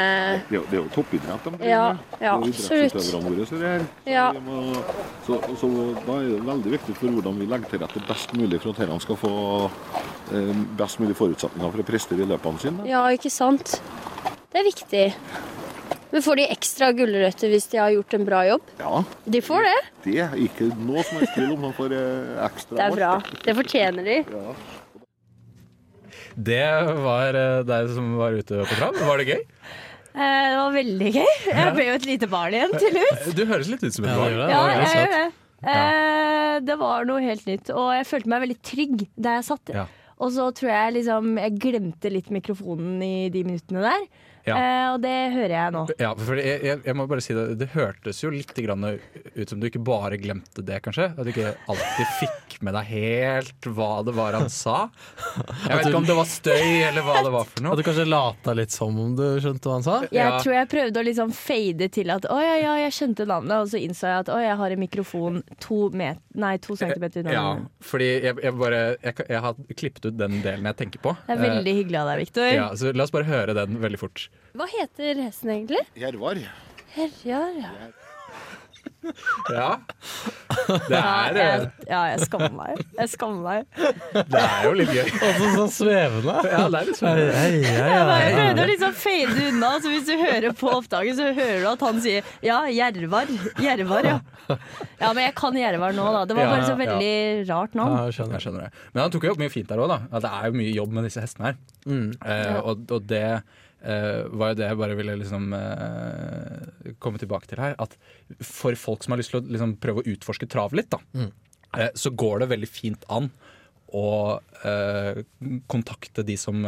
[0.50, 1.98] Det er det er jo toppidrett de driver Ja, med.
[2.20, 2.94] ja, er absolutt.
[2.96, 3.84] idrettsutøverne våre er.
[3.86, 4.24] Så, Ja.
[4.32, 4.84] vi må,
[5.26, 5.70] så, så
[6.06, 8.82] da er det veldig viktig for hvordan vi legger til rette best mulig for at
[8.82, 9.34] disse skal få
[10.34, 12.86] eh, best mulig forutsetninger for å prestere i løpene sine.
[12.90, 13.78] Ja, ikke sant.
[14.50, 15.06] Det er viktig.
[16.12, 18.62] Men får de ekstra gulrøtter hvis de har gjort en bra jobb?
[18.78, 19.76] Ja, De får det.
[20.04, 23.12] det er ikke noe som helst tvil om de får eh, ekstra Det er bra.
[23.44, 24.18] Det fortjener de.
[24.34, 24.54] Ja.
[26.36, 26.62] Det
[27.00, 29.42] var eh, deg som var ute på tram Var det gøy?
[30.16, 31.32] Eh, Det var veldig gøy.
[31.48, 33.26] Jeg ble jo et lite barn igjen til slutt.
[33.36, 34.36] Du høres litt ut som et barn.
[34.52, 35.24] Ja, jeg gjør det.
[35.72, 39.72] Eh, Det var noe helt nytt, og jeg følte meg veldig trygg der jeg satt.
[39.74, 39.86] Ja.
[40.16, 44.06] Og så tror jeg liksom jeg glemte litt mikrofonen i de minuttene der.
[44.46, 44.56] Ja.
[44.56, 45.80] Eh, og det hører jeg nå.
[45.98, 49.48] Ja, for jeg, jeg, jeg må bare si det Det hørtes jo litt grann ut
[49.50, 51.08] som du ikke bare glemte det, kanskje.
[51.16, 54.86] At du ikke alltid fikk med deg helt hva det var han sa.
[55.66, 57.74] Jeg vet ikke om det var støy, eller hva det var for noe.
[57.74, 59.96] At du kanskje lata litt som om du skjønte hva han sa?
[60.06, 60.38] Jeg Ja.
[60.42, 63.68] tror jeg prøvde å liksom fade til at å ja, ja, jeg skjønte navnet, og
[63.74, 67.34] så innså jeg at å, jeg har en mikrofon to, met nei, to centimeter unna.
[67.36, 67.44] Ja,
[67.84, 71.16] fordi jeg, jeg bare jeg, jeg har klippet ut den delen jeg tenker på.
[71.26, 72.46] Det er veldig hyggelig av deg, Viktor.
[72.48, 74.28] Eh, ja, så La oss bare høre den veldig fort.
[74.56, 75.82] Hva heter hesten egentlig?
[76.00, 76.40] Jervar.
[76.96, 77.72] Herjar, ja.
[79.52, 79.70] Ja.
[80.66, 82.78] Det Ja, er, jeg, eh, ja, jeg skammer meg.
[82.96, 83.66] Jeg skammer meg.
[84.32, 85.10] det er jo litt gøy.
[85.12, 86.34] Og så svevende.
[86.48, 87.26] Ja, det er litt svevende.
[87.36, 90.72] Hei, hei, hei, Jeg bare prøvde å liksom fade unna, så hvis du hører på
[90.78, 93.30] opptaket, så hører du at han sier ja, Jervar.
[93.62, 94.18] Jervar, ja.
[95.02, 96.24] Ja, men jeg kan Jervar nå, da.
[96.30, 97.12] Det var bare så veldig
[97.52, 97.94] rart navn.
[97.98, 98.38] Ja, jeg skjønner.
[98.40, 98.84] Jeg skjønner det.
[98.94, 100.00] Men han tok jo opp mye fint der òg, da.
[100.10, 101.62] At det er jo mye jobb med disse hestene her.
[101.86, 102.08] Mm.
[102.26, 103.24] Eh, og, og det
[103.86, 107.76] eh, var jo det jeg bare ville liksom uh, komme tilbake til her.
[107.82, 107.94] At
[108.44, 111.30] for folk som har lyst til å liksom prøve å utforske trav litt, da, Mm.
[111.78, 113.30] uh, så går det veldig fint an
[113.96, 115.20] å eh,
[115.70, 116.58] kontakte de, som,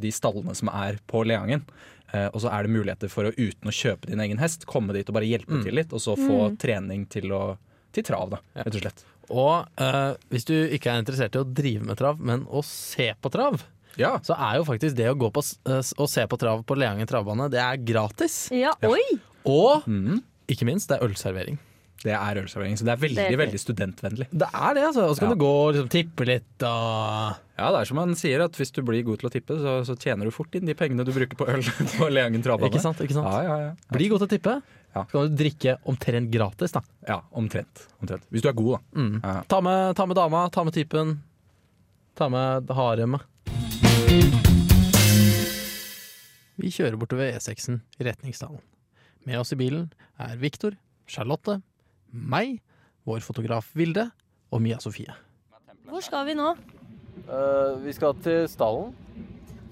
[0.00, 1.60] de stallene som er på Leangen.
[2.14, 4.96] Eh, og så er det muligheter for å uten å kjøpe din egen hest, komme
[4.96, 5.62] dit og bare hjelpe Mm.
[5.66, 7.58] til litt, og så få trening til, å,
[7.92, 9.04] til trav, da, rett og slett.
[9.28, 13.10] Og eh, hvis du ikke er interessert i å drive med trav, men å se
[13.20, 13.60] på trav,
[13.96, 14.16] Ja.
[14.22, 16.76] så er jo faktisk det å gå på s- eh, og se på trav på
[16.76, 18.50] Leangen travbane, det er gratis.
[18.52, 19.00] Ja, oi!
[19.46, 20.20] Og mm.
[20.52, 21.58] ikke minst, det er ølservering.
[22.04, 24.26] Det er ølservering, så det er veldig, Det er veldig studentvennlig.
[24.30, 25.06] Det er det, altså.
[25.08, 25.34] Og så kan Ja.
[25.34, 28.70] du gå og liksom, tippe litt og Ja, det er som man sier, at hvis
[28.76, 31.10] du blir god til å tippe, så, så tjener du fort inn de pengene du
[31.16, 31.62] bruker på øl
[31.98, 32.68] på Leangen travbane.
[32.68, 33.00] Ikke sant?
[33.00, 33.26] ikke sant?
[33.32, 33.72] Ja, ja, ja.
[33.96, 34.58] Bli god til å tippe,
[34.94, 35.04] Ja.
[35.08, 36.72] så kan du drikke omtrent gratis.
[36.76, 38.22] da ja omtrent, omtrent.
[38.30, 39.00] Hvis du er god, da.
[39.00, 39.16] mm.
[39.24, 39.42] Ja.
[39.48, 41.16] ta, med, ta med dama, ta med typen,
[42.14, 43.24] ta med haremet.
[46.56, 48.62] Vi kjører bortover E6-en i Retningsdalen.
[49.28, 49.90] Med oss i bilen
[50.22, 50.76] er Viktor,
[51.10, 51.58] Charlotte,
[52.12, 52.60] meg,
[53.06, 54.06] vår fotograf Vilde
[54.54, 55.12] og Mia Sofie.
[55.86, 56.54] Hvor skal vi nå?
[57.82, 58.92] vi skal til stallen,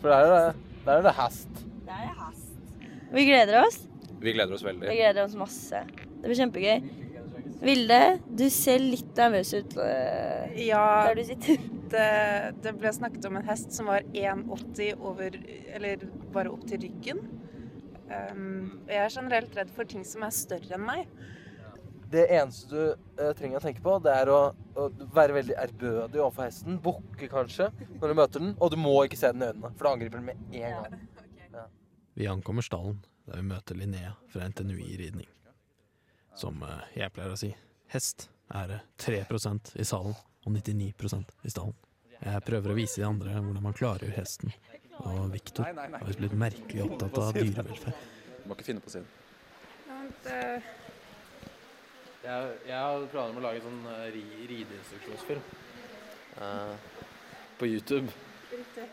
[0.01, 1.65] for der er det, der er det hest.
[1.87, 2.53] Der er hest.
[3.15, 3.79] Vi gleder oss.
[4.21, 4.89] Vi gleder oss veldig.
[4.89, 5.85] Vi gleder oss masse.
[5.95, 7.04] Det blir kjempegøy.
[7.63, 11.63] Vilde, du ser litt nervøs ut eh, Ja, der du sitter.
[11.95, 12.09] det,
[12.65, 15.39] det ble snakket om en hest som var 1,80 over
[15.77, 17.23] Eller bare opp til ryggen.
[18.05, 21.09] Um, jeg er generelt redd for ting som er større enn meg.
[22.13, 26.21] Det eneste du uh, trenger å tenke på, det er å, å være veldig ærbødig
[26.21, 26.77] overfor hesten.
[26.85, 28.53] Bukke kanskje når du møter den.
[28.61, 31.01] Og du må ikke se den i øynene, for da angriper den med en gang.
[32.15, 35.27] Vi ankommer stallen, der vi møter Linnea fra NTNUI i ridning.
[36.39, 37.51] Som eh, jeg pleier å si,
[37.95, 39.25] hest er det 3
[39.81, 41.77] i salen og 99% i stallen.
[42.21, 44.53] Jeg prøver å vise de andre hvordan man klargjør hesten.
[45.05, 48.03] Og Viktor har visst blitt merkelig opptatt av dyrevelferd.
[48.43, 49.09] Du må ikke finne på å si det.
[52.25, 53.81] Jeg, har planer om å lage sånn
[54.15, 55.43] rideinstruksjonsfilm.
[57.59, 58.09] på YouTube.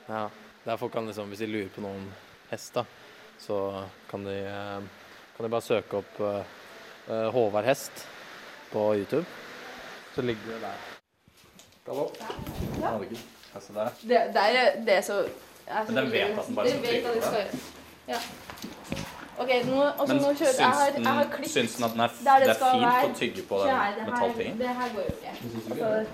[0.08, 0.30] Ja,
[0.64, 2.10] der folk kan liksom, hvis de lurer på noen
[2.52, 2.84] hest, da,
[3.42, 3.58] så
[4.10, 4.82] kan de, eh,
[5.36, 6.60] kan de bare søke opp eh, eh,
[7.08, 8.08] Håvard Hest
[8.72, 9.26] på YouTube.
[10.16, 10.78] Så ligger det der.
[13.56, 13.90] Altså, der.
[14.02, 15.26] Det, det er det som
[15.88, 17.60] Men den vet at den bare skal trykke på det?
[18.08, 18.20] Ja.
[19.42, 21.52] OK, nå, og så Men nå kjører jeg har, jeg har syns, klipp.
[21.52, 23.06] syns den at den er, det det er fint være.
[23.08, 24.60] å tygge på den her, metalltingen?
[24.60, 25.32] det her går jo ikke.
[25.72, 26.06] Altså,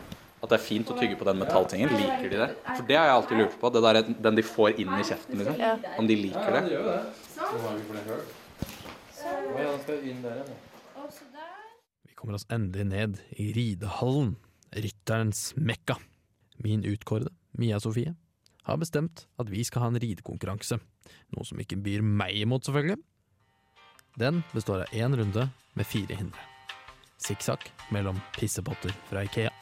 [0.43, 1.89] At det er fint å tygge på den metalltingen?
[1.97, 2.49] Liker de det?
[2.69, 3.69] For det har jeg alltid lurt på.
[3.73, 5.55] Det der, er den de får inn i kjeften, liksom.
[5.97, 6.63] Om de liker det.
[9.57, 9.63] Vi
[12.17, 14.35] kommer oss endelig ned i ridehallen,
[14.75, 15.99] rytterens mekka.
[16.63, 18.15] Min utkårede, Mia Sofie,
[18.67, 20.79] har bestemt at vi skal ha en ridekonkurranse,
[21.31, 22.99] noe som ikke byr meg imot, selvfølgelig.
[24.17, 25.45] Den består av én runde
[25.77, 26.41] med fire hindre.
[27.21, 29.53] Sikksakk mellom pissepotter fra Ikea.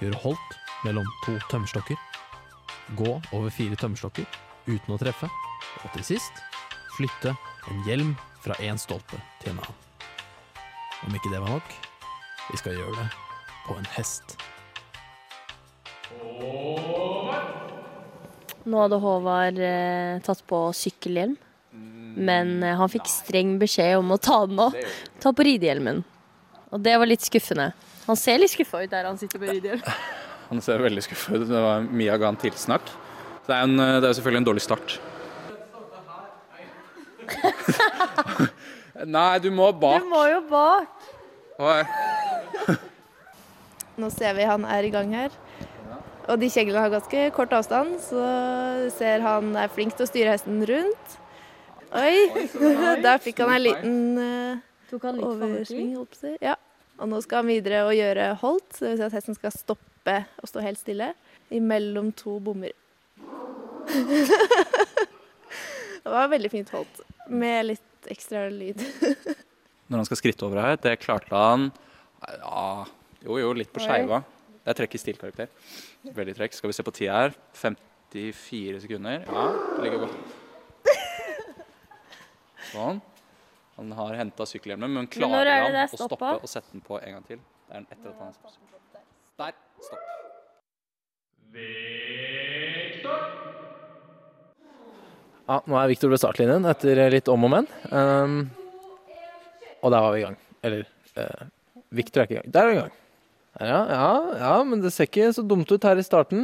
[0.00, 2.00] Gjøre holdt mellom to tømmerstokker.
[2.96, 4.26] Gå over fire tømmerstokker.
[4.66, 5.30] uten å treffe.
[5.84, 6.44] Og til sist
[6.96, 7.36] flytte
[7.70, 9.85] en hjelm fra én stolpe til en annen.
[11.06, 11.74] Om ikke det var nok,
[12.50, 13.06] vi skal gjøre det
[13.66, 14.34] på en hest.
[18.66, 21.36] Nå hadde Håvard eh, tatt på sykkelhjelm,
[22.18, 24.74] men eh, han fikk streng beskjed om å ta den av.
[25.22, 26.02] Ta på ridehjelmen.
[26.74, 27.70] Og det var litt skuffende.
[28.08, 29.86] Han ser litt skuffa ut der han sitter med ridehjelm.
[30.46, 31.42] Han ser veldig skuffa ut.
[31.48, 32.86] Det var Mia ga han tilsnakk.
[33.42, 34.92] Så det er, en, det er jo selvfølgelig en dårlig start.
[39.04, 40.00] Nei, du må bak.
[40.00, 41.08] Du må jo bak.
[41.60, 41.82] Oi.
[44.00, 45.34] Nå ser vi han er i gang her.
[46.26, 48.22] Og de kjeglene har ganske kort avstand, så
[48.82, 51.18] du ser han er flink til å styre hesten rundt.
[51.96, 52.48] Oi!
[53.04, 54.24] Der fikk han en liten i?
[54.90, 55.94] oversving.
[55.96, 56.34] holdt på å si.
[56.42, 56.56] Ja.
[56.96, 60.16] Og nå skal han videre og gjøre holdt, det vil si at hesten skal stoppe
[60.40, 61.12] og stå helt stille
[61.52, 62.72] imellom to bommer.
[66.02, 68.82] det var veldig fint holdt, med litt ekstra lyd.
[69.88, 71.68] Når han skal skritte over her, det klarte han
[72.26, 72.86] ja,
[73.22, 74.22] Jo, jo, litt på skeiva.
[74.64, 75.52] Det er trekk i stilkarakter.
[76.16, 76.56] Veldig trekk.
[76.56, 77.36] Skal vi se på tida her.
[77.54, 79.22] 54 sekunder.
[79.28, 79.44] Ja,
[79.76, 80.16] det ligger godt.
[82.72, 82.98] Sånn.
[83.76, 87.18] Han har henta sykkelhjelmen, men klarer men han å stoppe og sette den på en
[87.18, 87.42] gang til?
[87.66, 88.34] Det er den etter at han har.
[89.36, 89.52] Der.
[89.84, 90.04] Stopp.
[95.46, 97.66] Ja, nå er Viktor ved startlinjen etter litt om og men.
[97.90, 98.38] Um,
[99.80, 100.38] og der var vi i gang.
[100.66, 100.86] Eller
[101.18, 101.42] uh,
[101.94, 102.50] Viktor er ikke i gang.
[102.54, 102.94] Der er vi i gang.
[103.56, 104.08] Ja, ja,
[104.42, 106.40] ja, men det ser ikke så dumt ut her i starten.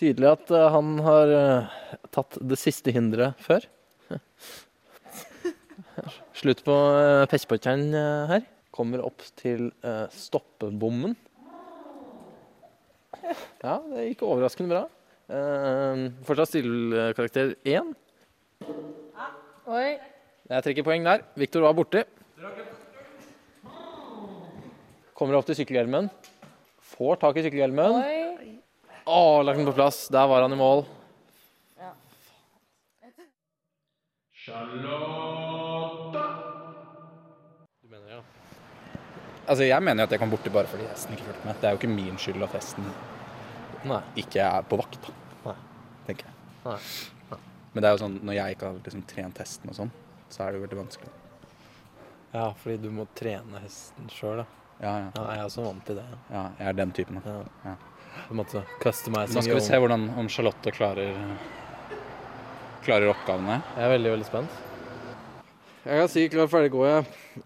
[0.00, 1.72] Tydelig at uh, han har uh,
[2.14, 3.60] tatt det siste hinderet før.
[6.40, 8.42] Slutt på uh, pestpotteren eh, her.
[8.74, 11.12] Kommer opp til eh, stoppebommen.
[13.62, 14.80] Ja, det gikk overraskende bra.
[15.24, 17.94] Uh, fortsatt stillekarakter én.
[19.64, 19.86] Oi.
[20.50, 21.24] Jeg trekker poeng der.
[21.40, 22.02] Viktor var borti.
[25.14, 26.10] Kommer opp til sykkelhjelmen.
[26.94, 27.96] Får tak i sykkelhjelmen.
[28.02, 28.52] Oi.
[29.04, 30.04] Å, lagt den på plass.
[30.12, 30.84] Der var han i mål.
[34.44, 36.22] Charlotte.
[37.80, 38.20] Du mener ja?
[39.48, 41.56] Altså, jeg mener jo at jeg kom borti bare fordi hesten ikke fulgte med.
[41.62, 42.90] Det er jo ikke min skyld at hesten
[43.88, 44.00] Nei.
[44.24, 45.14] ikke er på vakt, da.
[45.48, 45.56] Nei.
[46.06, 46.34] Tenker jeg.
[46.64, 46.78] Nei.
[47.74, 49.90] Men det er jo sånn, når jeg ikke har liksom trent hesten og sånn,
[50.30, 51.10] så er det jo veldig vanskelig.
[52.34, 54.46] Ja, fordi du må trene hesten sjøl, da.
[54.78, 55.08] Ja, ja.
[55.14, 56.04] Ja, jeg er også vant til det.
[56.34, 57.18] ja jeg er den typen.
[57.22, 57.34] Da.
[57.34, 57.72] Ja.
[57.72, 57.74] Ja.
[58.28, 61.18] På en måte customizing Nå skal vi se hvordan, om Charlotte klarer,
[62.86, 63.58] klarer oppgavene.
[63.74, 64.62] Jeg er veldig, veldig spent.
[65.84, 67.42] Jeg kan si klar, ferdig, gå, jeg.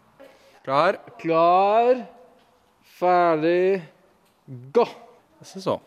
[0.68, 2.04] Klar, klar,
[3.00, 3.80] ferdig,
[4.76, 4.84] gå!
[5.48, 5.78] Se så.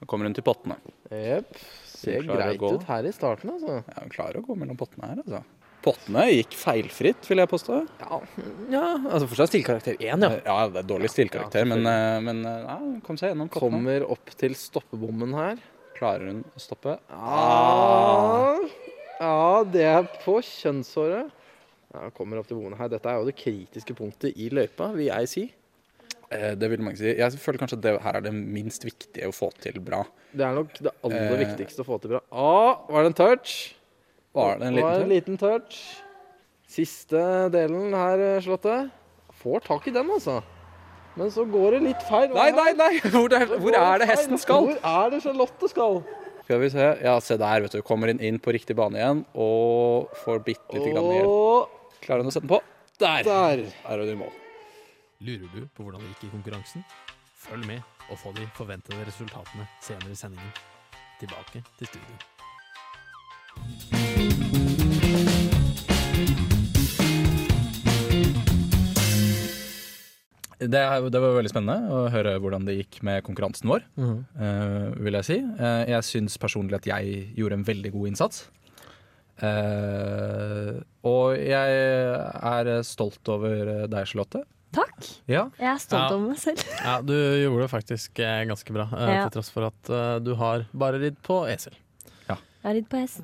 [0.00, 0.78] Nå kommer hun til pottene.
[1.12, 1.56] Jepp.
[1.90, 3.80] Ser greit ut her i starten, altså.
[3.84, 5.42] Ja, hun klarer å gå mellom pottene her, altså.
[5.84, 7.80] Pottene gikk feilfritt, vil jeg påstå.
[8.02, 8.20] Ja,
[8.72, 10.30] ja altså fortsatt stillkarakter én, ja.
[10.44, 13.80] Ja, det er dårlig stilkarakter, Ja, men, eh, men eh, ja, kom seg gjennom pottene.
[13.80, 15.60] Kommer opp til stoppebommen her.
[15.96, 16.96] Klarer hun å stoppe?
[17.12, 18.60] Ah.
[19.20, 21.32] Ja, det er på kjønnshåret.
[21.92, 22.88] Ja, kommer opp til bommen her.
[22.92, 25.48] Dette er jo det kritiske punktet i løypa, vil jeg si.
[26.30, 27.14] Eh, det vil man ikke si.
[27.18, 30.04] Jeg føler kanskje at det her er det minst viktige å få til bra.
[30.30, 31.40] Det er nok det aller Eh.
[31.44, 32.20] viktigste å få til bra.
[32.30, 33.74] Ah, var det en touch?
[34.34, 35.80] Var det en Det var liten en liten touch.
[36.70, 38.90] Siste delen her, Charlotte.
[39.42, 40.42] Får tak i den, altså.
[41.16, 42.30] Men så går det litt feil.
[42.32, 42.92] Nei, nei, nei!
[43.10, 44.68] Hvor er, hvor er det hesten skal?
[44.68, 45.98] Hvor er det Charlotte skal?
[46.44, 46.86] Skal vi se.
[47.02, 47.82] Ja, se der, vet du.
[47.82, 51.34] Kommer inn, inn på riktig bane igjen og får bitte lite grann igjen
[52.00, 52.60] Klarer hun å sette den på?
[53.02, 53.24] Der!
[53.26, 53.64] der.
[53.90, 54.32] Er hun i mål.
[55.20, 56.84] Lurer du på hvordan det gikk i konkurransen?
[57.36, 60.52] Følg med og få de forventede resultatene senere i sendingen.
[61.20, 62.14] Tilbake til studio.
[70.56, 70.80] Det,
[71.12, 75.26] det var veldig spennende å høre hvordan det gikk med konkurransen vår, eh, vil jeg
[75.28, 75.36] si.
[75.60, 78.46] uh, jeg syns personlig at jeg gjorde en veldig god innsats.
[79.40, 84.46] Uh, og jeg er stolt over deg, Charlotte.
[84.72, 85.06] Takk.
[85.26, 85.48] Ja.
[85.58, 86.16] Jeg er stolt Ja.
[86.16, 86.64] over meg selv.
[86.86, 89.22] Ja, du gjorde det faktisk eh, ganske bra, eh, Ja.
[89.28, 91.74] til tross for at uh, du har bare ridd på esel.
[92.28, 93.22] Jeg har ridd på hest.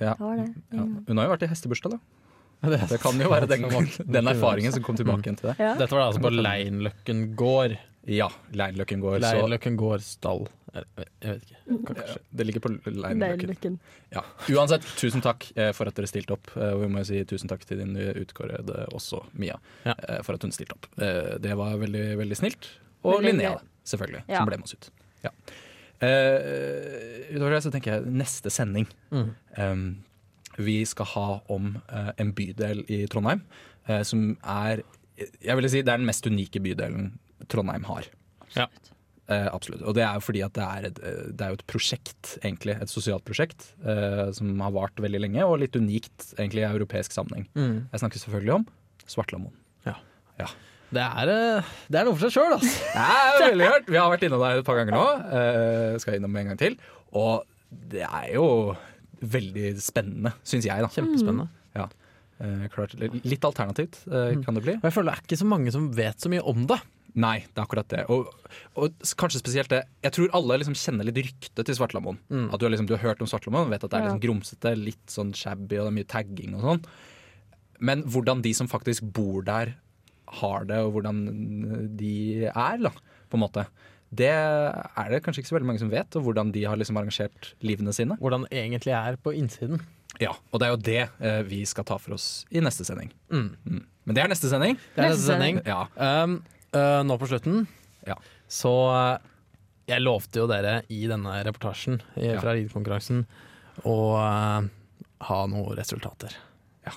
[0.00, 0.14] ja.
[0.16, 0.48] Det var det.
[0.72, 0.86] ja.
[1.06, 1.98] Hun har jo vært i hestebursdag, da.
[2.70, 3.62] Det, Det kan jo være den,
[4.16, 5.60] den erfaringen som kom tilbake igjen til deg.
[5.60, 5.74] Ja.
[5.78, 7.76] Dette var det altså på Leinløkken gård.
[8.08, 10.46] Ja, Leinløkken går, så Leinløkken gård stall.
[10.72, 11.78] Jeg vet ikke.
[11.88, 12.18] Kanskje.
[12.32, 13.78] Det ligger på Leinløkken.
[14.14, 14.22] Ja.
[14.54, 16.48] Uansett, tusen takk eh, for at dere stilte opp.
[16.56, 19.94] Eh, Og vi må jo si tusen takk til din utkårede også, Mia, Ja.
[20.08, 20.86] eh, for at hun stilte opp.
[20.96, 22.70] Det var veldig, veldig snilt.
[23.04, 24.38] Og Veldig Linnea, selvfølgelig, Ja.
[24.38, 24.90] som ble med oss ut.
[25.24, 25.30] Ja.
[26.00, 28.86] Eh, utover det så tenker jeg neste sending.
[29.12, 29.34] Mm.
[29.58, 30.04] Um,
[30.58, 31.74] vi skal ha om
[32.18, 33.42] en bydel i Trondheim
[34.04, 34.82] som er
[35.40, 38.08] Jeg vil si det er den mest unike bydelen Trondheim har.
[38.56, 38.66] Ja.
[39.30, 39.84] Eh, absolutt.
[39.86, 42.34] Og det er jo fordi at det er, et, eh, det er jo et prosjekt,
[42.42, 42.74] egentlig.
[42.82, 47.14] Et sosialt prosjekt eh, som har vart veldig lenge, og litt unikt egentlig i europeisk
[47.14, 47.46] sammenheng.
[47.54, 47.86] Mm.
[47.92, 48.68] Jeg snakker selvfølgelig om
[49.10, 49.54] Svartlamoen.
[50.90, 52.70] Det, er, eh, det er noe for seg sjøl, altså.
[53.38, 53.90] Det er veldig hørt.
[53.90, 55.06] Vi har vært innom der et par ganger nå.
[55.38, 56.76] Eh, skal innom en gang til.
[57.14, 58.46] Og det er jo
[59.20, 60.82] veldig spennende, syns jeg.
[60.82, 61.46] da Kjempespennende.
[61.78, 61.86] Ja.
[62.42, 64.74] Eh, klart, litt alternativt eh, kan det bli.
[64.80, 66.80] Og jeg føler det er ikke så mange som vet så mye om det.
[67.14, 68.04] Nei, det er akkurat det.
[68.12, 68.28] Og,
[68.78, 72.18] og kanskje spesielt det Jeg tror alle liksom kjenner litt ryktet til Svartlamoen.
[72.30, 72.48] Mm.
[72.52, 74.10] At du har, liksom, du har hørt om Svartlamoen, vet at det er Ja.
[74.12, 76.84] liksom grumsete, litt sånn shabby og det er mye tagging og sånn.
[77.80, 79.74] Men hvordan de som faktisk bor der,
[80.40, 81.24] har det, og hvordan
[81.98, 82.90] de er, da,
[83.30, 83.64] på en måte.
[84.14, 86.98] Det er det kanskje ikke så veldig mange som vet, og hvordan de har liksom
[87.00, 88.14] arrangert livene sine.
[88.20, 89.82] Hvordan det egentlig er på innsiden.
[90.20, 93.10] Ja, Og det er jo det eh, vi skal ta for oss i neste sending.
[93.30, 93.56] Mm.
[93.64, 93.82] Mm.
[94.06, 94.76] Men det er neste sending.
[94.94, 95.60] Det er Neste neste sending.
[95.66, 95.84] Ja.
[95.96, 96.40] Um,
[96.76, 97.66] øh, nå på slutten
[98.06, 98.16] Ja.
[98.48, 99.18] så uh,
[99.90, 102.40] Jeg lovte jo dere i denne reportasjen i, Ja.
[102.40, 103.24] fra ridekonkurransen
[103.84, 104.68] å uh,
[105.26, 106.36] ha noen resultater.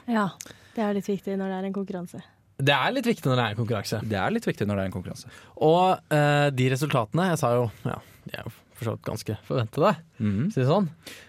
[0.07, 0.29] Ja,
[0.75, 2.21] det er litt viktig når det er en konkurranse.
[2.57, 3.99] Det er litt viktig når det er en konkurranse.
[4.09, 5.31] Det er litt viktig når det er en konkurranse.
[5.57, 6.13] Og
[6.55, 7.97] de resultatene Jeg sa jo ja,
[8.29, 10.47] de er jo for så vidt ganske forventede, mm.
[10.53, 10.87] si det sånn.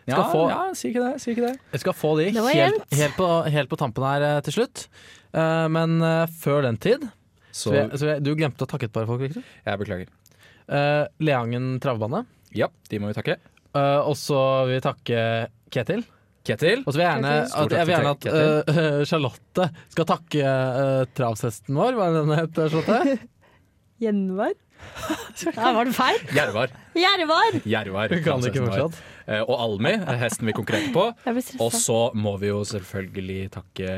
[0.09, 1.20] Ja, få- ja, si ikke det.
[1.20, 1.59] Si ikke det.
[1.74, 4.87] Jeg skal få de helt, helt, på, helt på tampen her til slutt.
[5.35, 5.98] Eh, men
[6.40, 7.04] før den tid
[7.54, 9.44] Så så jeg, så jeg, Du glemte å takke et par folk, Victor.
[9.64, 10.10] jeg beklager.
[10.64, 12.24] Uh, Leangen travbane.
[12.56, 13.38] Ja, de må vi takke.
[13.74, 15.22] Uh, og så vil vi takke
[15.74, 16.04] Ketil.
[16.44, 16.82] Ketil.
[16.84, 21.06] Og så vil jeg gjerne at, jeg vil gjerne at eh, Charlotte skal takke uh,
[21.16, 21.96] travshesten vår.
[21.96, 23.16] Hva er den het, Charlotte?
[24.04, 24.52] Gjenvar?
[25.78, 26.20] Var det feil?
[26.36, 26.74] Gjervar.
[26.98, 27.58] Gjervar!
[27.64, 28.12] Jervar.
[28.12, 29.00] Hun kan det ikke fortsatt.
[29.26, 31.06] Eh, Og Almi, er hesten vi konkurrerte på.
[31.64, 33.88] Og så må vi jo selvfølgelig takke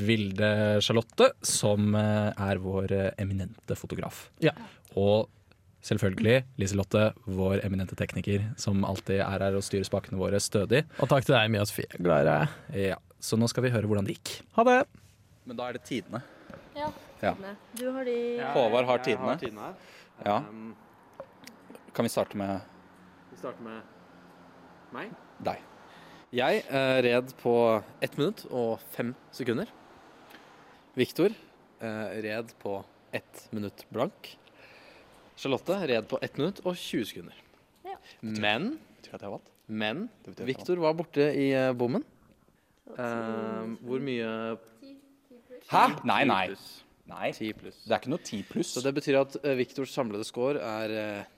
[0.00, 0.50] Vilde
[0.82, 4.26] Charlotte, som eh, er vår eh, eminente fotograf.
[4.42, 4.52] Ja.
[4.98, 5.28] Og
[5.86, 10.82] selvfølgelig Liselotte, vår eminente tekniker, som alltid er her og styrer spakene våre stødig.
[10.98, 11.86] Og takk til deg, Mia Sofie.
[12.02, 12.56] Glad i deg.
[12.90, 14.40] Ja, Så nå skal vi høre hvordan det gikk.
[14.58, 14.80] Ha det.
[15.46, 16.24] Men da er det tidene.
[16.76, 16.90] Ja.
[17.22, 17.32] Ja.
[17.78, 18.16] Du har de
[18.52, 19.36] Håvard har tidene.
[19.38, 19.76] her.
[20.26, 20.40] Ja.
[21.96, 22.60] Kan vi starte med
[23.30, 23.95] Vi starter med
[24.96, 25.12] meg.
[25.44, 25.62] deg?
[26.36, 27.54] Jeg eh, red på
[28.02, 29.70] ett minutt og fem sekunder.
[30.96, 32.80] Viktor eh, red på
[33.14, 34.32] ett minutt blank.
[35.36, 37.42] Charlotte red på ett minutt og 20 sekunder.
[37.86, 37.96] Ja.
[38.20, 38.76] Men,
[39.66, 40.06] men
[40.48, 42.04] Viktor var borte i eh, bommen.
[42.96, 44.56] Eh, hvor mye
[45.66, 45.86] Hæ?
[46.06, 46.44] Nei, nei.
[47.10, 47.30] Nei.
[47.34, 47.78] 10 pluss.
[47.86, 48.70] Det er ikke noe ti pluss.
[48.74, 51.28] Så det betyr at eh, Viktors samlede score er eh,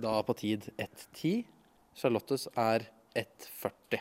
[0.00, 1.44] da på tid 1,10.
[1.96, 4.00] Charlottes er 1,40.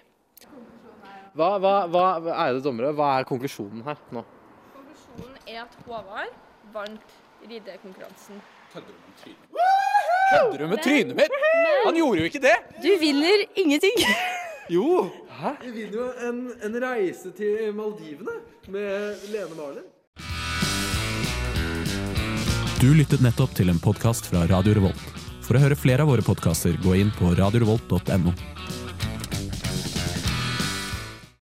[1.38, 4.24] Hva, hva, hva, ærede dommere, hva er konklusjonen her nå?
[4.76, 6.34] Konklusjonen er at Håvard
[6.74, 7.16] vant
[7.50, 8.42] ridekonkurransen.
[8.74, 11.38] Kødder du med trynet mitt?
[11.86, 12.58] Han gjorde jo ikke det!
[12.84, 14.04] Du vinner ingenting!
[14.70, 15.08] Jo!
[15.40, 15.56] Hæ?
[15.64, 18.36] Vi vinner jo en, en reise til Maldivene
[18.70, 19.88] med Lene Marlin.
[22.80, 25.26] Du lyttet nettopp til en podkast fra Radio Revolt.
[25.44, 28.59] For å høre flere av våre podkaster, gå inn på radiorevolt.no.